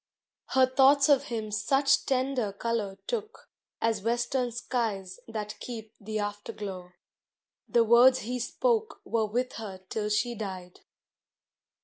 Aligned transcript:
Her 0.55 0.65
thoughts 0.65 1.09
of 1.09 1.25
him 1.25 1.51
such 1.51 2.07
tender 2.07 2.51
color 2.51 2.97
took 3.05 3.51
As 3.79 4.01
western 4.01 4.51
skies 4.51 5.19
that 5.27 5.59
keep 5.59 5.93
the 6.01 6.17
afterglow. 6.17 6.93
The 7.69 7.83
words 7.83 8.21
he 8.21 8.39
spoke 8.39 9.01
were 9.05 9.27
with 9.27 9.53
her 9.57 9.79
till 9.89 10.09
she 10.09 10.33
died. 10.33 10.79